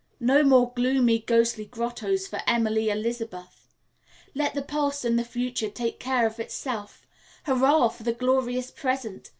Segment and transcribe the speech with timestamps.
[0.19, 3.67] "No more gloomy, ghostly grottos for Emily Elizabeth.
[4.33, 7.05] Let the past and the future take care care of itself.
[7.43, 9.29] Hurrah for the glorious present!